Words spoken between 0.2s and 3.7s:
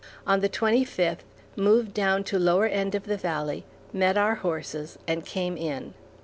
On the twenty fifth moved down to lower end of the valley,